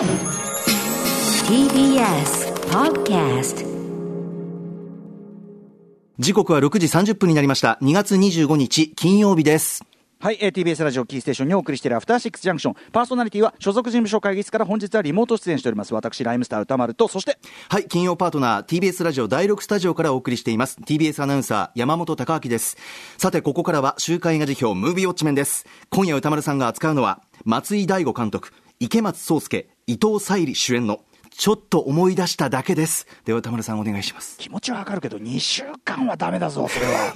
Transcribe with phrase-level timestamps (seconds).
[0.00, 0.08] TBS
[2.70, 3.66] Podcast
[6.18, 7.78] 時刻は6時30分になりました。
[7.82, 9.84] 2月25日金曜日です。
[10.18, 12.74] はい、えー TBS ラジオキーステーションにお送りしているアフターシックスジャンクション。
[12.92, 15.92] パーソナリティは所属事務所会議室から本日はリモート出演しております。
[15.92, 17.38] 私、ライムスター歌丸と、そして、
[17.68, 20.78] はい、金曜パートナー TBS ラジオ第6スタジオからお送りしています。
[20.80, 22.78] TBS アナウンサー山本貴明です。
[23.18, 25.66] さて、ここからは週刊映画辞表ムービーウォッチメンです。
[25.90, 31.00] 今夜歌丸さんが扱うのは、松井大悟監督、池松壮亮、伊藤沙莉主演の、
[31.30, 33.08] ちょっと思い出しただけです。
[33.24, 34.38] では歌丸さんお願いします。
[34.38, 37.12] 気持ちはわかるけど、2週間はダメだぞ、それは。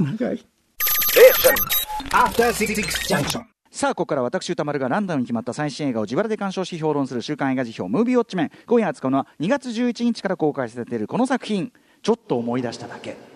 [2.10, 2.74] After Six
[3.06, 3.44] Junction.
[3.70, 8.50] さあ、ここから私、歌丸がランダムに決まった最新映画を自腹で鑑賞し評論する週刊映画辞表、ムービーウォッチメン。
[8.66, 13.33] 今夜扱うのは2月11日から公開されているこの作品、ちょっと思い出しただけ。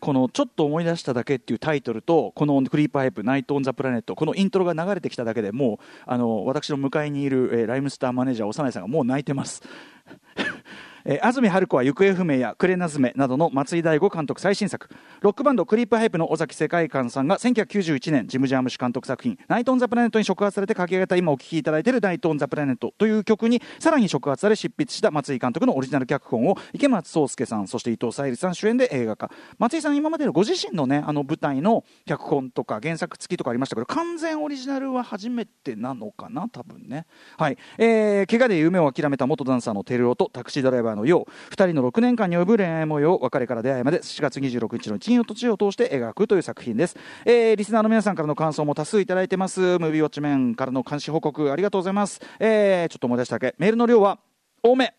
[0.00, 9.62] この「ちょっと思い出しただけ」っていうタイトルとこの「クリープハイプナイト・オン・ザ・プラネット」このイントロが流れてきただけでもうあの私の迎えにいる、えーライムスターマネージャー長内さんがもう泣いてます。
[11.04, 14.88] えー安住春子は行方不明やクレナズメなどの松井大悟監督最新作。
[15.20, 29.30] ロックバンドクリープハイプの尾崎世界観さんが1991年ジム・ジャームシ監督作品「ナイト・オン・ザ・プラネット」に触発されて書き上げた今お聴きいただいている「ナイト・オン・ザ・プラネット」という曲にさらに触発され執筆した松井監督のオリジナル脚本を池松壮亮さんそして伊藤沙莉さん主演で映画化。
[29.58, 37.06] 松井さん今までのご自身のねあの舞台の脚本とか原作付きとかありましたけど完全オリジナルは初めてなのかな多分ね。
[37.38, 41.54] はい、えー、怪我で夢を諦めた元ダンサーのテルオとタクシードライバーのよう。
[41.54, 49.60] 2人の6年間に及ぶ恋愛模様を別れから出会いまで4月26日の金曜と地を通して描くという作品です、えー、リスナーの皆さんからの感想も多数いただいてます。
[49.60, 53.54] ムービーウォッチメンからの監視報告ありがとうございます、えー、ちょっと思い出しただけ。
[53.58, 54.18] メールの量は
[54.62, 54.94] 多め。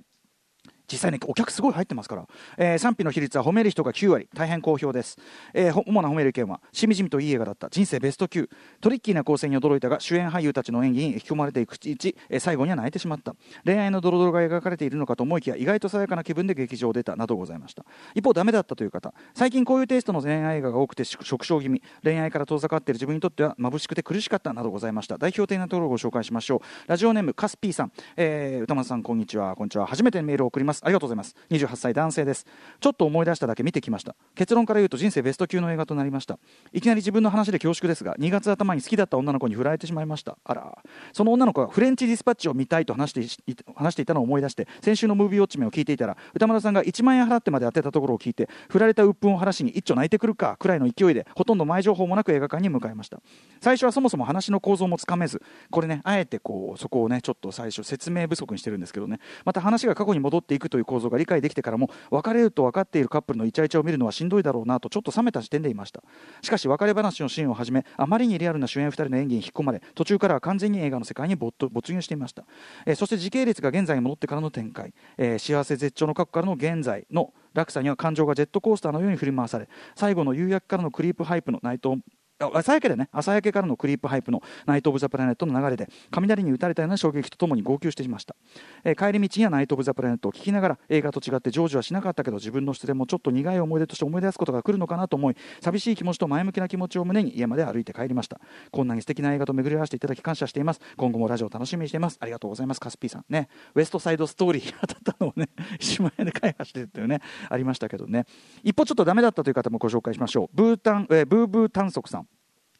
[0.91, 5.17] 実際ね、お客すごい入ってますから、えー賛否の比率は褒める人が9割、大変好評です。
[5.53, 8.49] えー主な褒める意見は、しみじみといい映画だった、人生ベスト級、
[8.81, 13.35] トリッキーな構成に驚いたが、主演俳優たちの演技に引き込まれていくうち、えー最後には泣いてしまった。
[13.63, 17.85] 恋愛のドロドロが描かれているのかと思いきや、意外と爽やかな気分で劇場を出た、などございました。
[18.15, 25.17] 一方、ダメだったという方、最近こういうテイストの恋愛映画が多くて縮小気味、恋愛から遠ざかっている自分にとっては眩しくて苦しかった、などございました。
[25.17, 26.89] 代表的なところをご紹介しましょう。
[26.89, 29.85] ラジオネーム、カスピーさん、えー歌丸さん、こんにちは、こんにちは。
[29.87, 30.80] 初めてメールを送ります。
[30.81, 31.35] ありがとうございます。
[31.49, 32.45] 28歳男性です。
[32.79, 34.15] ちょっと思い出しただけ見てきました。
[34.35, 36.39] 結論から言うと人生ベスト級の映画となりました。
[36.73, 40.37] いきなり自分の話で恐縮ですが、2月頭に好きだった女の子に振られてしまいました。
[40.43, 40.77] あら。
[41.13, 53.21] その女の子がフレンチディスパッチを見たいと話して話していたのを思い出して、先週のムービーウォッチメンを聞いていたら、歌丸さんが1万円払ってまで当てたところを聞いて、振られた鬱憤を晴らしに一丁泣いてくるかくらいの勢いで、ほとんど前情報もなく映画館に向かいました。
[53.59, 66.01] 最初はそもそも話の構造もつかめず、これね、あえてこう、そこをね、ちょっと最初説明不足にしてるんですけどね、また話が過去に戻っていくという構造が理解できてからも、別れると分かっているカップルのイチャイチャを見るのはしんどいだろうなとちょっと冷めた視点でいました。
[66.41, 71.53] しかし別れ話のシーンをはじめあまりにリアルな主演2人の演技に引き込まれ途中からは完全に映画の世界に没
[71.93, 72.43] 入していました、
[72.85, 82.20] えーそして時系列が現在に戻ってからの展開、えー幸せ絶頂の過去からの現在の落差には感情がジェットコースターのように振り回され最後の夕焼けからのクリープハイプのナイトあ
[82.53, 88.35] 朝焼けでね朝焼けからのクリープハイプのナイト・オブ・ザ・プラネットの流れで雷に打たれたような衝撃とともに号泣していました、
[88.83, 98.39] えー帰り道にはナイト・オブ・ザ・プラネットを聞きながら映画と違って成就はしなかったけど自分の失恋もちょっと苦い思い出として思い出すことが来るのかなと思い寂しい気持ちと前向きな気持ちを胸に家まで歩いて帰りました。
[98.71, 100.81] こんなに素敵な映画と巡り合わせていただき感謝しています。
[100.97, 102.17] 今後もラジオ楽しみにしています。
[102.19, 102.79] ありがとうございます。
[102.79, 103.25] カスピーさん。
[103.29, 103.49] ね。
[103.75, 107.19] ウエストサイドストーリー当たったのをね1万円で開発してるっていうね
[107.49, 108.25] ありましたけどね。
[108.63, 110.49] 一方ちょっとダメだったという方もご紹介しましょう。
[110.53, 112.27] ブータン、えーブーブー短足さん。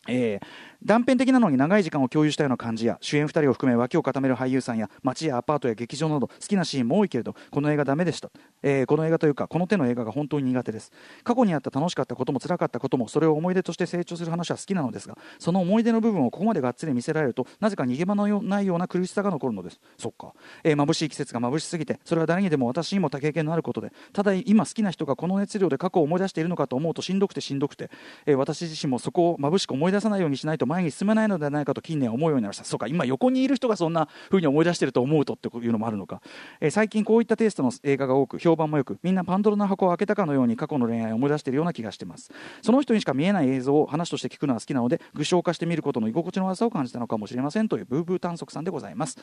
[0.07, 0.41] えー
[0.83, 8.31] 断片的なのに長い時間を共有したような感じや主演2人を含め脇を固める俳優さんや街やアパートや劇場など好きなシーンも多いけれどこの映画ダメでした、
[8.63, 10.91] えーこの映画というかこの手の映画が本当に苦手です。
[11.23, 20.33] 過去にあった楽しかったことも辛かったこともそれを思い出として成長する話は好きなのですがその思い出の部分をここまでがっつり見せられるとなぜか逃げ場のないような苦しさが残るのですそっか、
[20.63, 27.89] えー眩しい季節が眩しすぎてそれは誰にでも私にも多経験のあることでただ今好きな人がこの熱量で過去を思い出しているのかと思うとしんどくてしんどくて、
[28.25, 32.63] えー私自身もそこを眩しく思い出さないようにしないと前に進めないのではないかと近年思うようになりました。
[32.63, 36.21] そうか今横にいる人がそんなふうに思い出していると思うとっていうのもあるのか、
[36.59, 42.31] えー最近こういったテイストの映画が多く評判もよくみんなパンドラの箱を開けたかのように過去の恋愛を思い出しているような気がしてます。
[42.61, 49.17] その人にしか見えない映像を話として聞くのは好きなので具象化して見ることの居心地の悪さを感じたのかもしれませんというブーブー探索さんでございます。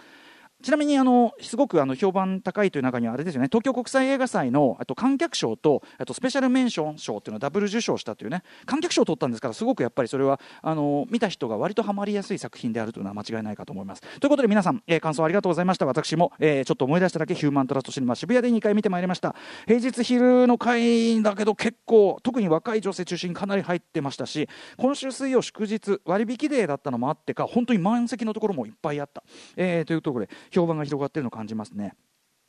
[0.62, 3.48] ちなみにあのすごくあの評判高いという中にはあれですよね。
[3.50, 8.42] 東京国際映画祭のあと観客賞とあとスペシャルメンション賞っていうのをダブル受賞したというね。
[8.66, 14.02] 観客賞を取ったんですからすごくやっぱりそれはあの見た人が割とハマりやすい作品であるというのは間違いないかと思います。
[14.18, 15.86] ということで皆さん、えー感想ありがとうございました。
[15.86, 19.36] 私も、えーちょっと思い出しただけヒューマントラストシネマ渋谷で2回見てまいりました。
[19.66, 29.22] 平日昼の回だけど結構特に若い女性中心にかなり入ってましたし今週水曜祝日割引デーだったのもあってか本当に満席のところもいっぱいあった、
[29.56, 31.94] えーというところで評判が広がっているのを感じますね。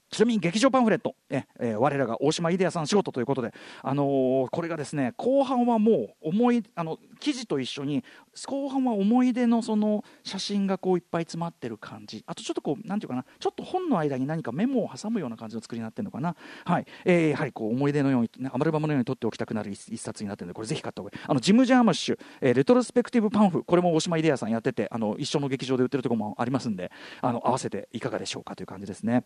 [0.09, 5.91] ちなみに劇場パンフレット、ええー、我らが大島イデアさん仕事ということで、あのー、これがですね後半はも
[6.21, 8.03] う思いあの記事と一緒に
[8.47, 12.23] 後半は思い出のその写真がこういっぱい詰まってる感じ。
[12.25, 16.35] あとちょっとこうなんていうかなちょっと本の間に何かメモを挟むような感じの作りになってるのかな、
[16.65, 16.85] はい。
[17.05, 21.21] えー、やはりこう思い出のように、アマルバムのように撮っておきたくなる一冊になってるのでこれぜひ買った方がいい。
[21.27, 26.91] あのジム・ジャームッシュ、えー、レトロスペクティブパンフこれも大島イデアさんやっててあの一緒の劇場で売ってるところもありますんで
[27.21, 29.23] あの合わせていかがでしょうかという感じですね。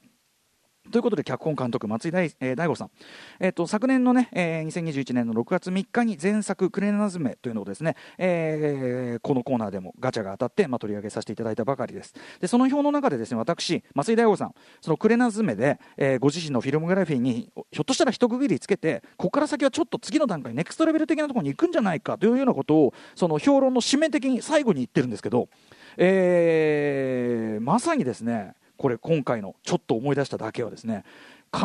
[0.92, 2.92] ということで脚本監督松井大,、えー、大吾さん、
[3.40, 12.14] えーと、昨年のね、えー、2021年の6月3日に前作「クレナズメ」というのをですね、えー、このコーナーでもガチャが当たって、まあ、取り上げさせていただいたばかりです。
[12.42, 25.48] でその表の中でですね私松井大吾さんその「クレナズメで」えー、ご自身のフィルムグラフィーにひょっとしたら一区切りつけてここから先はちょっと次の段階ネクストレベル的なところに行くんじゃないかというようなことをその評論の締め的に最後に言ってるんですけど、
[25.98, 31.04] えー、まさにですねこれ今回のちょっと思い出しただけはですね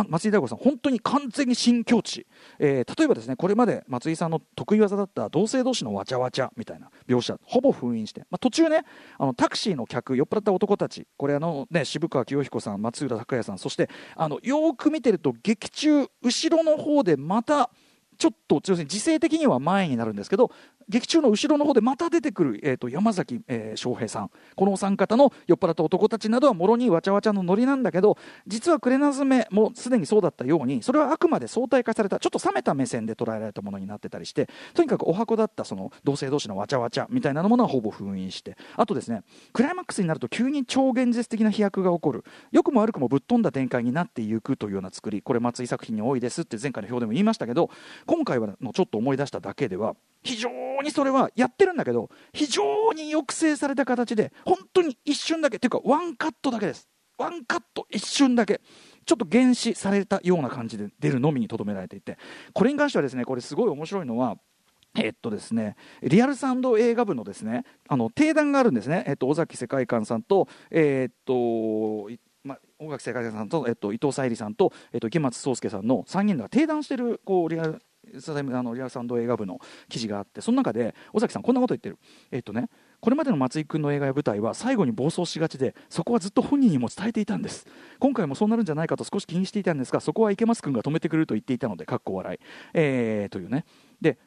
[0.08, 2.26] 松井大吾さん、本当に完全に新境地、
[2.58, 8.84] えー、例えばですねこれまで松井さんの得意技だった同性同士のわちゃわちゃみたいな描写、ほぼ封印して、まあ、途中ね
[9.18, 17.70] あのタクシーの客、酔っ払った男たち、これあの、ね、渋川清彦さん、松浦拓也さん、そしてあのよく見てると、劇中、後ろの方でまた、
[18.18, 20.50] ちょっと要するに時勢的には前になるんですけど
[20.88, 24.30] 劇中の後ろの方でまた出てくる、えーと、山崎、えー、翔平さん。
[24.56, 42.24] このお三方の酔っ払った男たちなどはもろにわちゃわちゃのノリなんだけど実はクレナズメもすでにそうだったようにそれはあくまで相対化されたちょっと冷めた目線で捉えられたものになってたりしてとにかくお箱だったその同性同士のわちゃわちゃみたいなものはほぼ封印してあとですねクライマックスになると急に超現実的な飛躍が起こる。
[42.52, 45.22] 良くも悪くもぶっ飛んだ展開になっていくというような作り。
[45.22, 47.70] これ松井作品に多いですって前回の表でも言いましたけど
[48.06, 50.50] 今回はのちょっと思い出しただけでは非常
[50.82, 56.88] にそれはやってるんだけど非常に抑制された形で本当に一瞬だけっていうかワンカットだけです。
[57.18, 58.60] ワンカット一瞬だけ
[59.04, 62.16] ちょっと原始されたような感じで出るのみにとどめられていて。
[62.52, 64.38] これに関してはですねこれすごい面白いのは
[64.96, 72.08] えっとですね、リアルサウンド映画部のですねあの定談があるんですね、えっと、尾崎世界観さんと,、え、っと
[72.42, 77.82] まあ、尾崎世界観さんと、えっと、伊藤沙莉さんと、えっと、池松壮亮さんの3人が定談してるこうリアル
[78.14, 81.98] あのリアルサウンド映画部の記事があってその中で尾崎さんこんなこと言ってる。
[82.30, 82.68] えっとね
[83.00, 87.66] これまでの松井君の映画や舞台は最後に暴走しがちでそこはずっと本人にも伝えていたんです。
[88.00, 92.38] 今回もそうなるんじゃないかと少し気にしていたんですがそこは池松君が止めてくれると言っていたのでかっこ笑い、
[92.74, 93.64] えー、というね。
[94.00, 94.18] で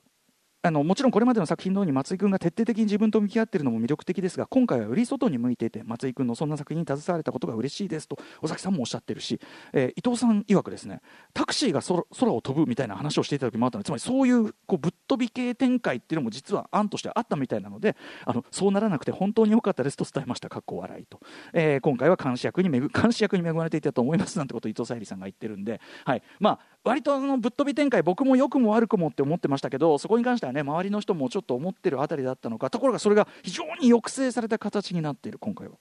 [0.64, 9.40] あのもちろんこれまでの作品のように松井君が徹底的に自分と向き合っているのも魅力的ですが今回はより外に向いていて松井君のそんな作品に携われたことが嬉しいですと尾崎さんもおっしゃってるし、
[9.74, 11.02] えー、伊藤さん曰くですね
[11.34, 20.50] タクシーが空を飛ぶみたいな話をしていた時もあったのでつまりそういうこうぶっ飛び系展開っていうのも実は案としてあったみたいなのであのそうならなくて本当に良かったですと伝えました。
[20.52, 21.20] かっこ笑いと、
[21.54, 26.24] えー、今回は監視役に監視役に恵まれていたと思いますなんてことを伊藤沙莉さんが言ってるんで、はい。
[26.40, 35.76] まあ、割とあのぶっ飛び展開僕も良くも悪くもって思ってましたけどそこに関してはね周りの人もちょっと思ってるあたりだったのかところがそれが非常に抑制された形になっている今回は。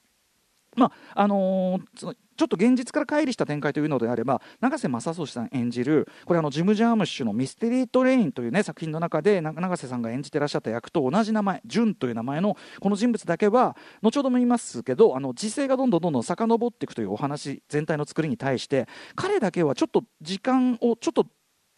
[0.76, 2.10] まああのー、ちょ
[2.44, 18.86] っと現実から乖離した展開というのであれば永瀬正敏さん演じるこれあのジム・ジャームッシュの「ミステリー・トレイン」という、ね、作品の中で永瀬さんが演じてらっしゃった役と同じ名前ジュンという名前のこの人物だけは後ほども言いますけどあの時勢がどんどんどんどん遡っていくというお話全体の作りに対して
[19.16, 21.26] 彼だけはちょっと時間をちょっと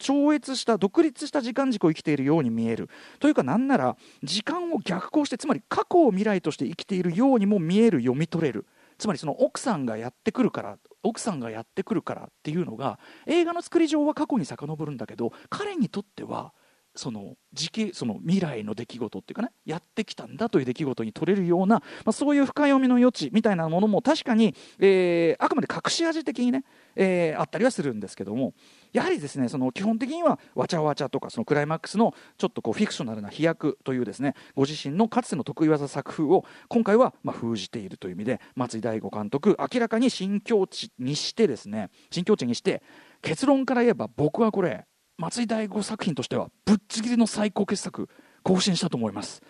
[0.03, 2.89] 超越した独立した時間軸を生きているように見える。
[3.19, 8.65] というかなんなら時間を逆行してつまり過去を未来として生きているようにも見える読み取れる。
[8.97, 16.53] つまりその奥さんがやってくるから奥さんがやってくるからっていうのが映画の作り上は過去に遡るんだけど彼にとっては
[16.95, 26.63] その時期その未来の出来事っていうかねやってきたんだという出来事に取れるような、まあ、そういう深読みの余地みたいなものも確かに、えー、あくまで隠し味的にね、
[26.95, 28.53] えー、あったりはするんですけども
[28.91, 42.83] やはりですねその基本的にはわちゃわちゃとかそのクライマックスのちょっとこうフィクショナルな飛躍というですねご自身のかつての得意技作風を今回はま封じているという意味で松井大悟監督明らかに新境地にしてですね新境地にして
[43.21, 44.85] 結論から言えば僕はこれ
[45.17, 48.09] 松井大悟作品としてはぶっちぎりの最高傑作
[48.43, 49.41] 更新したと思います。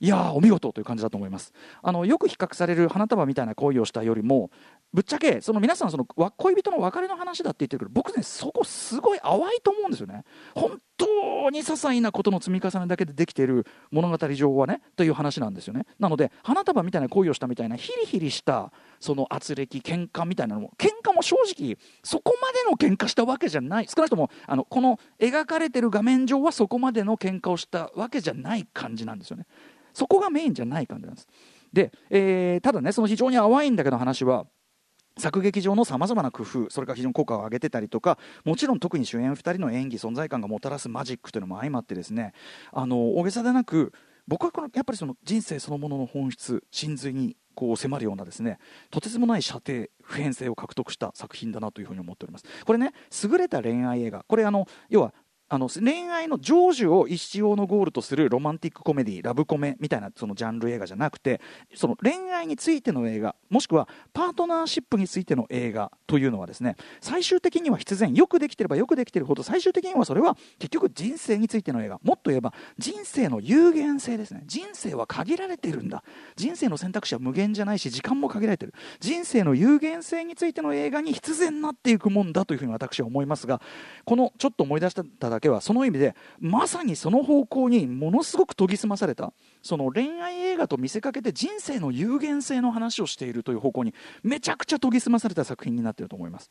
[0.00, 1.52] いやお見事という感じだと思います。
[1.80, 4.50] あのよく比較される花束みたいな行為をしたよりも
[4.92, 10.24] ぶっちゃけその皆さんその恋人の別れの話だって言ってるけど僕ねそこすごい淡いと思うんですよね。
[10.56, 15.86] 本当に些細なことの積み重ねだけでできている物語上はねという話なんですよね。
[16.00, 23.88] なので花束みたいな行為をしたみたいなヒリヒリしたその圧力喧嘩みたいなのも喧嘩も正直そこまでの喧嘩したわけじゃない。
[23.88, 29.46] 少なくともあのこの描かれてる画面上はそこまでの喧嘩をしたわけじゃない感じなんですよね。
[29.92, 31.28] そこがメインじゃない感じなんです。
[31.72, 34.46] で、えー、ただねその非常に淡いんだけど話は
[35.18, 42.34] 作劇上のさまざまな工夫それから非常に効果を上げてたりとかもちろん特に主演2人の演技存在感がもたらすマジックというのも相まってですね
[42.72, 43.92] あの大げさでなく
[44.28, 48.58] 僕はこのやっぱりその人生そのものの本質真髄にこう迫るようなですね
[48.90, 52.44] とてつもない射程普遍性を獲得した作品だなというふうに思っております。
[52.64, 52.92] これね
[53.22, 54.24] 優れた恋愛映画。
[54.26, 55.14] これあの要は
[55.52, 61.42] あの恋愛の成就を一生のゴールとするロマンティックコメディラブコメみたいなそのジャンル映画じゃなくて
[61.74, 74.44] その恋愛についての映画もしくはパートナーシップについての映画というのはですね最終的には必然よくできてればよくできてるほど最終的にはそれは結局人生についての映画もっと言えば人生の有限性ですね。
[74.46, 76.02] 人生は限られてるんだ。
[76.34, 78.72] 人生の選択肢は無限じゃないし時間も限られてる。
[79.00, 83.60] 人生の有限性についての映画に必然なっていくもんだというふうに私は思いますが
[84.06, 96.50] このちょっと思い出しただけはその意味でまさにその方向にものすごく研ぎ澄まされたその恋愛映画と見せかけて人生の有限性の話をしているという方向にめちゃくちゃ研ぎ澄まされた作品になっていると思います。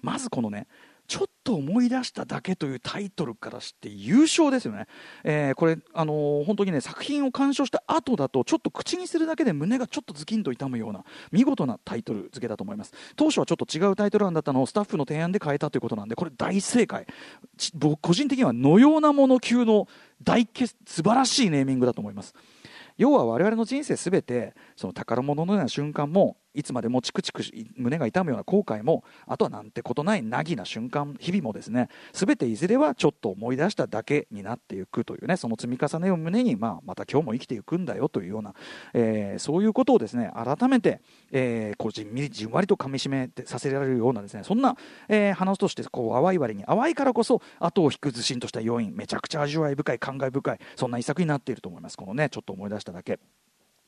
[0.00, 0.66] まずこのね
[1.06, 4.86] ちょっと思い出しただけというタイトルからして優勝ですよね、
[5.24, 12.92] えー、これ、あのー、本当にね作品を鑑賞した後だとちょっと口にするだけで胸がちょっとズキンと痛むような見事なタイトル付けだと思います。
[13.16, 17.06] 当初はちょっと違うタイトル案だったのをスタッフの提案で変えたということなんでこれ大正解。
[17.74, 19.88] 僕個人的にはのようなもの級の
[20.22, 22.34] 大素晴らしいネーミングだと思います。
[22.98, 27.42] 要は我々の人生すべてその宝物のような瞬間もいつまでもチクチク
[27.76, 38.54] 胸が痛むような後悔もあとはなんてことない凪な瞬間日々もですね全ていずれはちょっと思い出しただけになっていくというねその積み重ねを胸に、まあ、また今日も生きていくんだよというような、
[38.94, 44.76] えー、そういうことをですね改めて、えー、こうじんみりじんわりとかみしめてさせられるようなですねそんな、
[45.08, 53.18] えー、話としてこう淡い割に淡いからこそ後を引くずしんとした要因めちゃくちゃ味わい深い感慨深いそんな一作になっていると思いますこのねちょっと思い出しただけ。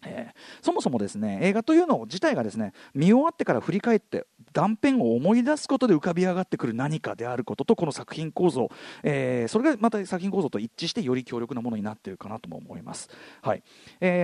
[0.05, 8.71] えー、そもそもですね映画というの自体がですね見終わってから振り返って断片を思い出すことで浮かび上がってくる何かであることとこの作品構造、
[9.03, 13.09] えー、それがまた作品構造と一致してより強力なものになっているかなとも思います。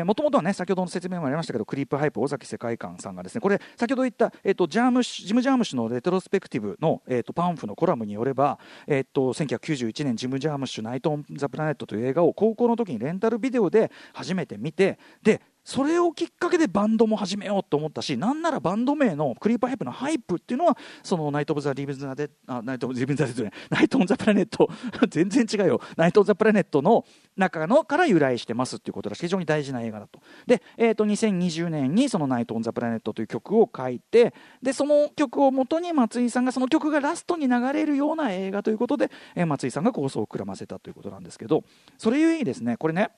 [0.05, 24.69] もともとはね先ほどの説明もありましたけどクリープハイプ尾崎世界観さんがですねこれ先ほど言った、えーと、ジャームジム・ジャーム氏のレトロスペクティブの、えーと、パンフのコラムによれば、えーと、1991年ジム・ジャームッシュナイト・オン・ザ・プラネットという映画を高校の時にレンタルビデオで初めて見てでそれをきっかけでバンドも始めようと思ったしなんならバンド名のクリープハイプのハイプっていうのはそのナイト・オブ・ザ・リブ・ザ・デあナイト・オブ・リブ・ザ・デナイト・オン・ザ・プラネット。
[25.09, 25.81] 全然違うよ。
[25.97, 27.05] ナイト・オブ・ザ・プラネットの
[27.37, 30.21] 中のから由来してますっていうことらし非常に大事な映画だと。
[30.47, 41.65] で、えー、と2020年にそのナイト・オン・ザ・プラネットという曲を書いてでその曲をもとに松井さんがその曲がラストに流れるような映画ということで、えー、松井さんが構想を膨らませたということなんですけど
[41.99, 43.11] それゆえにですねこれね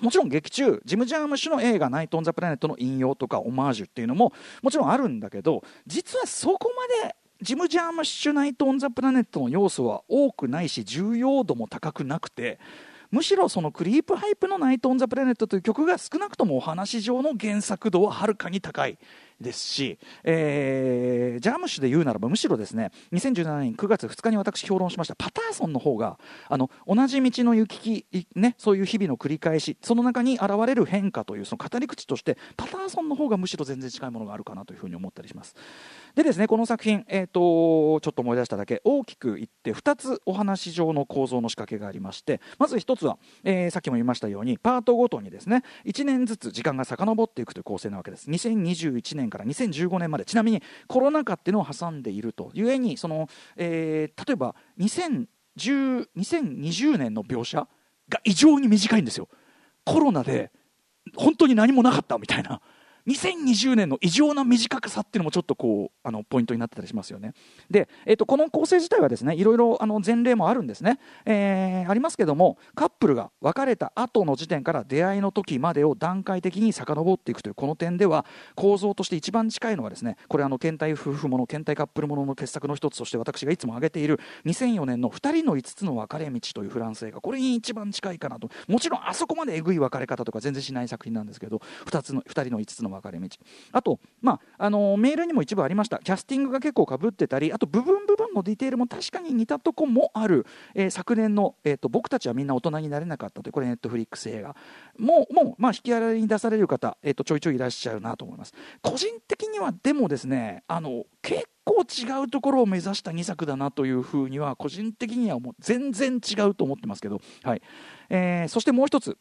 [0.00, 4.32] もちろん劇中ジム・ジャームッシュの映画「ナイト・オン・ザ・プラネット」の引用とかオマージュっていうのも
[4.62, 6.70] もちろんあるんだけど実はそこ
[7.02, 12.58] までジム・ジャームッシュナイト・オン・ザ・プラネットの要素は多くないし重要度も高くなくて
[13.10, 18.98] むしろそのクリープハイプの「ナイト・オン・ザ・プラネット」という曲が少なくともお話上の原作度ははるかに高い
[19.40, 26.18] ですし、えー、ジャムシュで言うならばむしろですね2017年9月2日に私評論しましたパターソンの方が
[26.48, 35.54] あの同じ道の行き来、ね、そういう日々の繰り返しその中に現れる変化というその語り口としてパターソンの方がむしろ全然近いものがあるかなというふうに思ったりします。
[36.14, 48.30] でですねこの作品、えーと、ちょっと思い出しただけ大きく言って2つお話上の構造の仕掛けがありましてまず1つは、えー、さっきも言いましたようにパートごとにですね1年ずつ時間が遡っていくという構成なわけです。
[48.30, 50.24] 2021年から2015年まで。
[50.24, 57.66] ちなみにコロナ禍っていうのを挟んでいるというえにその、えー、例えば2020年の描写
[58.08, 59.28] が異常に短いんですよ。
[59.84, 60.50] コロナで
[61.16, 62.60] 本当に何もなかったみたいな。
[63.06, 67.34] 2020年の異常な短さっていうのもちょっとこうあのポイントになってたりしますよね。
[67.70, 87.20] で、えー、とこの構成自体はですねいろいろあの前例もあるんですね、えー、ありますけどもカップルが別れた後の時点から出会いの時までを段階的に遡っていくというこの点では構造として一番近いのはですねこれあの検体夫婦もの検体カップルものの傑作の一つとして私がいつも挙げている2004年の2人の5つの別れ道というフランス映画。
[87.20, 88.48] これに一番近いかなと。
[88.68, 93.28] もちろんあそこまでえぐい別れ方とか全然しない作品なんですけど 2, つの2人の5つの分かれ道。
[93.72, 95.98] あと、まあ、あのメールにも一部ありました。
[95.98, 104.56] キャスティングが結構かぶってたりあと部分部分のディテールも確かに似たとこもある、えー、昨年の、えーと「僕たちはみんな大人になれなかった」というこれネットフリックス映画。
[104.98, 108.54] もうもう、まあ、引き洗いに出される方、えーと、ちょいちょいいらっしゃるなと思います。
[108.82, 117.62] 個人的にはでもですねあの結構違うところを目指した2作だなというふうには個人的にはもう全然違うと思ってますけど、はい。
[118.10, 119.16] えー、そしてもう一つ。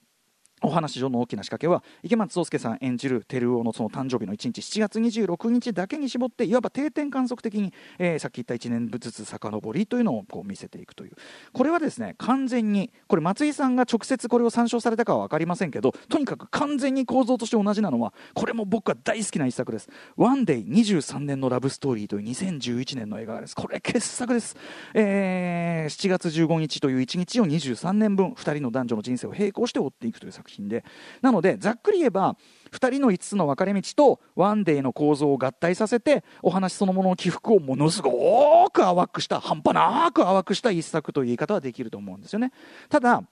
[0.64, 11.12] お話上の大きな仕掛けは池松壮亮さん演じる照夫のその誕生日の1日7月26日だけに絞っていわば定点観測的に、えー、さっき言った1年ずつ遡りというのをこう見せていくという。
[11.52, 23.56] これはですね完全にこれ松井さんが直接これを参照されたかは分かりませんけどとにかく完全に構造として同じなのはこれも僕は大好きな一作です「ワンデイ23年のラブストーリー」という2011年の映画です。
[23.56, 24.56] これ傑作です、
[24.94, 30.53] えー、7月15日という1日を23年分2人の男女の人生を並行して追っていくという作品。
[30.56, 30.84] 品で。
[31.22, 32.38] なのでざっくり言えば
[32.72, 42.52] 2人の5つの分かれ道とワンデーの構造を合体させてお話そのものの起伏をものすごく淡くした半端なく淡くした一作という言い方はできると思うんですよね。
[42.90, 43.24] ただ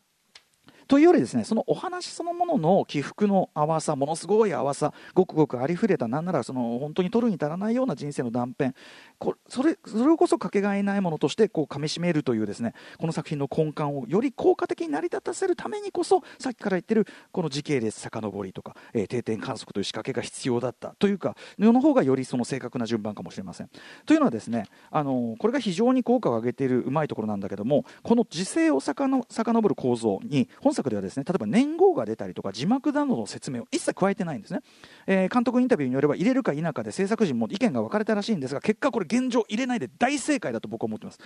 [0.88, 8.74] というよりですねそのお話そのものの起伏の淡さものすごい淡さごくごくありふれたなんならその本当に取るに足らないような人生の断片
[9.20, 23.70] こそれそれこそかけがえないものとしてこう噛みしめるというですねこの作品の根幹をより効果的に成り立たせるためにこそさっきから言ってるこの時系列遡りとか、えー、定点観測という仕掛けが必要だったというかの方がよりその正確な順番かもしれません。
[24.06, 34.62] というのはですねあのこれが非常に効果を上げているうまいところなんだけどもこの時勢をさかの遡る構造に本作ではですね例えば年号が出たりとか字幕などの説明を一切加えてないんですね、
[35.08, 41.20] えー、監督インタビューによれば入れるか否かで制作陣も意見が分かれたらしいんですが結果これ現状入れないで大正解だと僕は思ってます。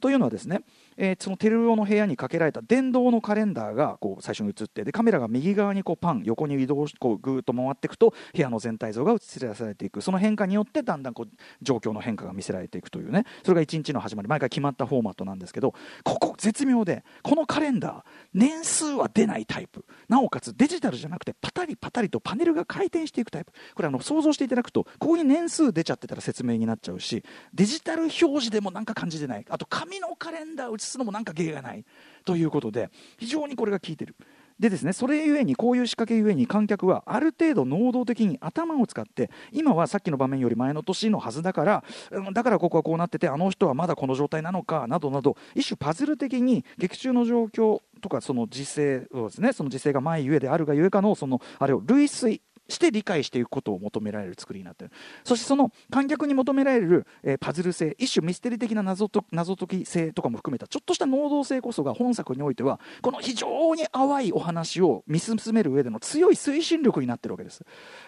[0.00, 0.62] というのはですね、
[0.96, 10.00] えー、そのテルオの部屋にかけられた電動のカレンダーがこう最初に映ってでカメラが右側にこうパン横に移動しこうぐーっと回っていくと部屋の全体像が映し出されていく。
[10.00, 11.28] その変化によってだんだんこう
[11.62, 13.24] 状況の変化が見せられていくというね。
[13.44, 14.28] それが1日の始まり。
[14.28, 18.02] 毎回決まったフォーマットなんですけどここ絶妙でこのカレンダー
[18.34, 19.84] 年数は出ないタイプ。
[20.08, 23.52] なおかつデジタルじゃなくてパタリパタリとパネルが回転していくタイプ。
[23.74, 29.44] これあの想像していただくとここに年数出ちゃってたら説明になっちゃうしデジタル表示でもなんか感じてない。
[29.48, 31.84] あと紙のカレンダーを写すのもなんか芸がない。
[32.24, 34.16] ということで非常にこれが効いてる。
[34.62, 41.84] でですねそれゆえにこういう仕掛けゆえに観客はある程度能動的に頭を使って今はさっきの場面より前の年のはずだから
[42.32, 52.40] だからここはこうなっててあの人はまだこの状態なのかなどなど一種パズル的に劇中の状況とかその時勢をですねその時勢が前ゆえであるがゆえかのそのあれを類推
[52.72, 54.94] して理解していくことを求められる作りになっている。
[55.24, 67.64] そしてその観客に求められる、えー、パズル性一種ミステリー的な謎と謎解き性とかも含めたちょっとした能動性こそが本作においてはこの非常に淡いお話を見進める上での強い推進力になっているわけです、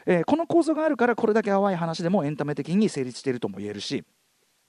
[0.06, 4.04] えー、この構造があるからこれだけ淡い話でもエンタメ的に成立しているとも言えるし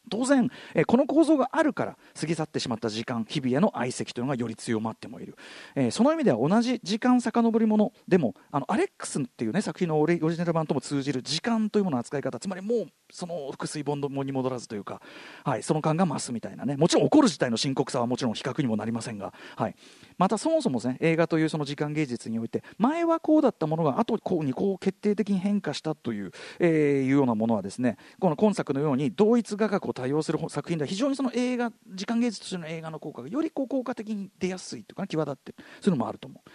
[0.10, 5.36] 当然、えー、この構造があるから過ぎ去ってしまった時間日々への愛席というのがより強まってもいる、
[5.76, 15.02] えー、その意味では同じ時間遡りものでもあのアレックスっていう、ね、作品のオリジナル版とも通じる時間というものの扱い方つまりもうその腹水ボンドに戻らずというか、
[15.44, 16.76] はい、その感が増すみたいなね。
[16.76, 19.76] もちろん起こる事態の深刻さはもちろん比較にもなりませんが、はい、
[20.18, 26.72] またそもそも、ね、映画というその時間芸術において前はこうだったものが後こうにこう決定的に変化したという,、えー、
[27.04, 36.49] いうようなものはですねこの今作のように同一画角を多用する作品では非常にその映画時間芸術としての映画の効果がよりこう効果的に出やすいというか、際立ってるそういうのもあると思う。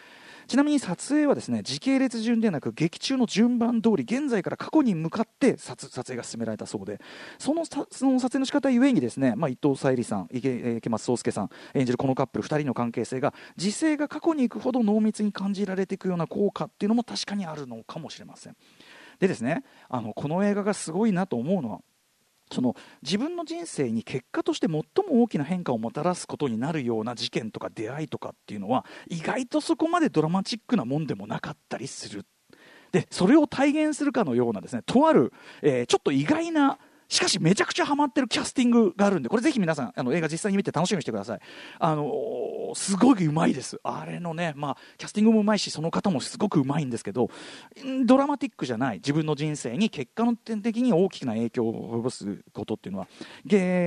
[0.50, 7.00] ちなみに撮影はですね時系列順ではなく劇中の順番通り現在から過去に向かって撮影が進められたそうで
[7.38, 18.56] そのその撮影の仕方ゆえにですね、まあ、伊藤沙莉さん池池松壮亮さん演じるこのカップル2人の関係性が時勢が過去に行くほど濃密に感じられていくような効果っていうのも確かにあるのかもしれません。
[19.20, 21.80] でですねあのこの映画がすごいなと思うのは
[22.52, 32.24] その自分の人生に結果として最も大きな変化をもたらすことになるような事件とか出会いとかっていうのは意外とそこまでドラマチックなもんでもなかったりする。
[32.92, 35.32] でそれを体現するかのようなですねとある、
[35.62, 36.78] えー、ちょっと意外な
[37.10, 41.40] しかしめちゃくちゃハマってるキャスティングがあるんでこれぜひ皆さんあの映画実際に見て楽しみにしてください。
[41.80, 43.80] あのー、すごいうまいです。
[43.82, 47.28] あれのねまあキャスティングもうまいしその方もすごくうまいんですけど
[48.06, 53.08] ドラマティックじゃない自分の人生に結果の点的に大きな影響を及ぼすことっていうのは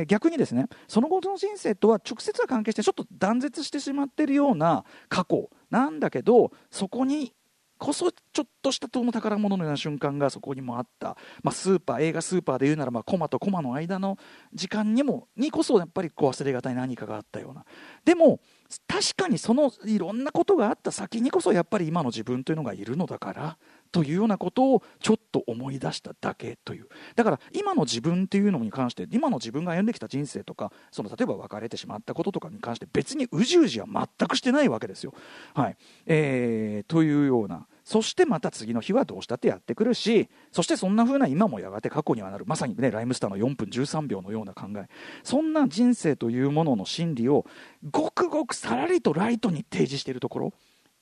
[0.06, 7.34] 逆にですねその後の人生とは直接は関係してちょっと断絶してしまってるような過去なんだけどそこに
[7.84, 14.18] こそちょっとしたの宝物のような瞬間がそこにもあった、まあ、スーパー映画スーパーで言うならばコマとコマの間の
[14.54, 17.66] 時間にもにこそやっぱりこう忘れがたい何かがあったような。
[18.06, 18.40] でも
[18.88, 23.58] 確かにそのいろんなことがあった先にこそやっぱり今の自分というのがいるのだから
[23.92, 26.88] というようなことをちょっと思い出しただけという。
[27.18, 35.14] だから今の自分っていうのに関して今の自分が歩んできた人生とかその例えば別れてしまったこととかに関して別にうじうじは全くしてないわけですよ。
[35.54, 35.78] はい。
[36.06, 42.46] えー、というようなそしてまた次の日はどうしたってやってくるしそしてそんな風な今もやがて過去にはなる。
[42.48, 44.88] まさにねライムスターの4分13秒のような考え。
[45.24, 47.46] そんな人生というものの真理を
[47.90, 50.54] ごくごくさらりとライトに提示しているところ。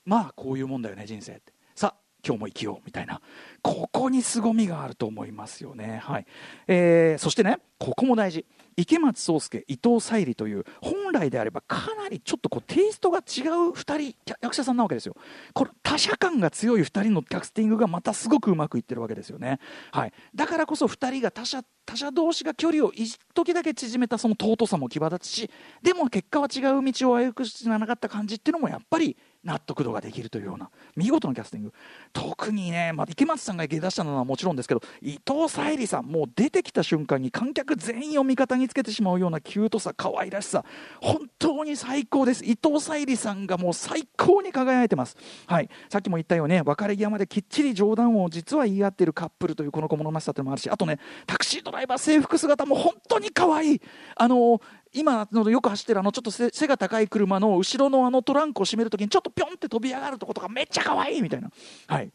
[0.04, 1.52] まあこういうもんだよね人生って。
[1.74, 3.20] さあ今日も生きようみたいな。
[3.62, 6.00] ここに凄みがあると思いますよね。
[6.02, 6.26] はい、
[6.66, 8.44] えー、そしてねここも大事。
[8.76, 15.16] 池松壮亮伊藤沙莉という本来であればかなりちょっとこうテイストが違う2人役者さんなわけですよ。
[15.54, 19.58] これ他者感が強い2人のキャスティングがまたすごくうまくいってるわけですよね、
[19.92, 25.50] はい、だからこそ2人が他者他者同士が距離を一時だけ縮めたその尊さも際立つし
[25.82, 31.72] でも結果は違う道を歩くしかなかった感じっていうのもやっぱり納得度ができるというような見事なキャスティング。
[32.12, 40.64] 特にね、まあ、池松さんが出したのはもちろんですけど伊藤沙莉さんもう出てきた瞬間に観客全員を味方につけてしまうようなキュートさ可愛らしさ。
[41.00, 42.44] 本当に最高です。
[42.44, 45.16] 伊藤沙莉さんがもう最高に輝いてます、
[45.46, 53.82] はい、さっきも言ったように、ね、別れ際まできっちり冗談を実は言い合っているカップルというこの小物々しさというのもあるしあとねタクシードライバー制服姿も本当に可愛い
[54.16, 54.60] あの
[54.92, 61.50] 今のよく走ってるあのちょっと背が高い車の後ろのあのトランクを閉めるときにちょっとぴょんって飛び上がるとことかめっちゃ可愛いみたいな。
[61.86, 62.12] はい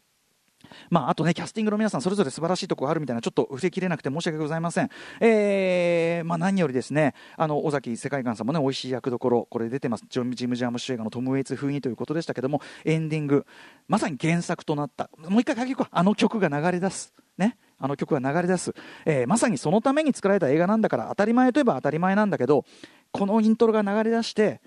[0.90, 4.90] まあ、あとね、キャスティングの皆さん、それぞれ素晴らしいところがあるみたいな、ちょっと伏せきれなくて申し訳ございません。
[5.20, 10.04] えー、まあ、何よりですね、あの、尾崎世界観さんもね、美味しい役どころ、これ出てます。
[10.08, 13.46] ジョ・ジム・ジャーム主映画のトム・ウェイツ風にということでしたけども、エンディング、
[13.86, 17.14] まさに原作となった、もう一回書きあの曲が流れ出す。
[17.36, 17.56] ね。
[17.78, 22.64] あの曲が流れ出す、えー、まさにそのために作られた映画なんだから当たり前といえば当たり前なんだけど
[23.12, 24.60] このイントロが流れ出して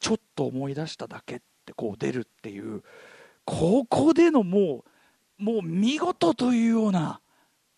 [0.00, 2.82] ちょっと思い出しただけってこう出るっていう
[3.44, 4.84] ここでのも
[5.40, 7.20] うもう見事というような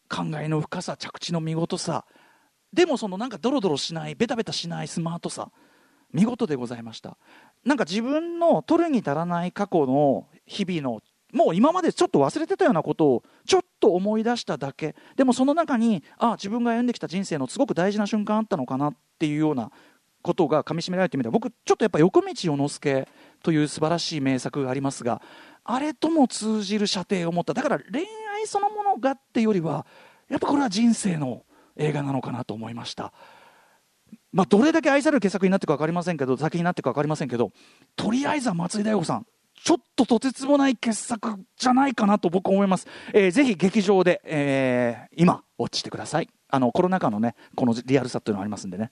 [0.09, 2.05] 考えの深さ着地の見事さ
[2.73, 5.51] でもそのなんかドロドロしないベタベタしないスマートさ
[6.13, 7.17] 見事でございました。
[7.65, 11.01] なんか自分の取るに足らない過去の日々の
[11.33, 14.95] もう今までちょっと忘れてたようなことをちょっと思い出しただけ。
[15.17, 19.71] でもその中にああ自分が歩んできた人生のすごく大事な瞬間あったのかなっていうような
[20.23, 21.29] ことがかみしめられてみた。
[21.29, 23.09] ら僕ちょっとやっぱ横道世之助
[23.43, 25.23] という素晴らしい名作がありますが
[25.65, 27.55] あれとも通じる射程を持った。
[27.55, 29.87] だから恋愛そのものがっていうよりは
[30.29, 31.45] やっぱこれは人生の
[31.77, 33.13] 映画なのかなと思いました。
[34.33, 37.51] まあ、どれだけ愛される傑作になっていくか分かりませんけど先になっていくか分かりませんけど
[37.97, 39.27] とりあえずは松井大悟さん。
[39.63, 42.87] ちょっととてつもない傑作じゃないかなと僕は思います。
[43.13, 46.29] えー、ぜひ劇場で、えー、今、落ちてください。
[46.49, 48.91] あの、コロナ禍のね、このリアルさっていうのがありますんでね。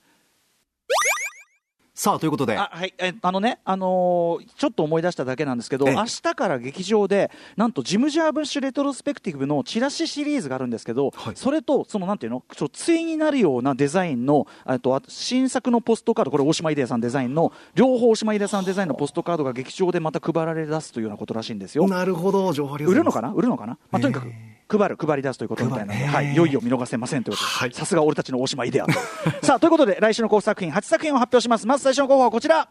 [1.99, 2.57] さあということで。
[2.57, 2.95] あ,、はい。
[2.97, 14.47] えあのね、あのー、ちょっと思い出しただけなんですけど明日から劇場でなんとジム・ジャーブッシュレトロスペクティブのチラシシリーズがあるんですけど、はい、それとそのなんていうのちょ対になるようなデザインの
[14.81, 21.89] と新作のポストカードこれ大島秀也さんデザインの両方大島秀也さんデザインのポストカードが劇場でまた配られ出すというようなことらしいんですよ。
[21.89, 23.33] なるほど情報売るのかな？
[23.33, 24.29] 売るのかな、まあ、とにかく
[24.69, 28.93] 配る、配り出すということみたいなので、はい、いよいよ見逃せませんということで、さすが俺たちの大島イデアと。
[29.43, 31.67] さあ、ということで、来週の候補作品、8作品を発表します。
[31.67, 32.69] まず最初の候補はこちら、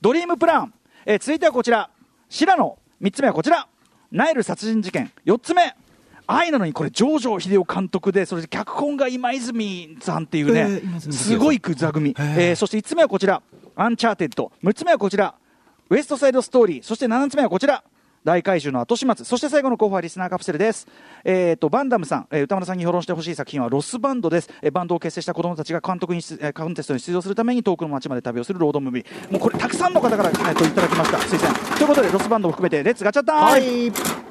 [0.00, 0.74] ドリームプラン。
[1.06, 1.90] えー、続いてはこちら、
[2.28, 2.78] 白野。
[3.00, 3.66] 3つ目はこちら、
[4.12, 5.10] ナイル殺人事件。
[5.24, 5.74] 4つ目、
[6.26, 12.14] 愛なのにこれ、城定秀夫監督で、それで脚本が今泉さんっていうね、えー、すごい座組。
[12.18, 13.42] えー、そして5つ目はこちら、
[13.76, 14.52] アンチャーテッド。
[14.62, 15.34] 6つ目はこちら、
[15.88, 16.82] ウエストサイドストーリー。
[16.82, 17.82] そして7つ目はこちら、
[18.28, 20.86] 大怪獣のあとしまつそして最後の候補はリスナーカプセルです、
[21.24, 29.32] えーと、バンダムさん、えー、歌丸さんに評論してほしい作品はロスバンドです、えー、バンドを結成した子供たちが監督に、えー、コンテストに出場するために遠くの街まで旅をするロードムービー。
[29.32, 31.16] もうこれたくさんの方から、えー、といただきました。
[31.16, 31.76] 推薦。
[31.78, 34.28] ということでロスバンドを含めて Let's ガチャ time、はい。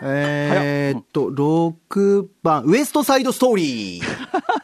[0.00, 4.02] えー、っと、6番、ウエストサイドストーリー。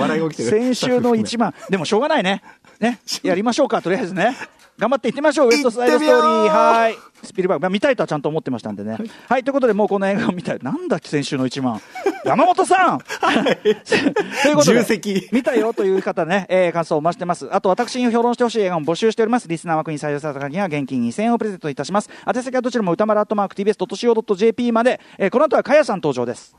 [0.00, 0.50] 笑いが起きてる。
[0.50, 1.54] 先週の1番。
[1.68, 2.42] でもしょうがないね。
[2.80, 3.00] ね？
[3.22, 4.36] やりましょうか、とりあえずね。
[4.80, 6.50] 頑張っていってみましょう、ウエストサイドストーリー。
[6.50, 6.96] はい。
[7.22, 8.96] スピルバーグ、まあ、見たいとはちゃんと思ってましたんでね。
[9.28, 10.58] はい、ということで、もうこの映画を見たい。
[10.62, 11.82] なんだ、先週の1万。
[12.24, 17.46] 山本さん、はい、 ということで、見たよという方ね、えー、感想を増してます。
[17.52, 19.48] あと、私に評論してほしい映画も募集しております。
[19.48, 22.08] リスナー枠に採用された方には現金2000円をプレゼントいたします。
[22.26, 26.56] 宛先はどちらも歌丸アットマーク TBS.CO.JP まで、えー、この後はかやさん登場です。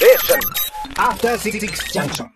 [0.00, 2.28] え After Six junction.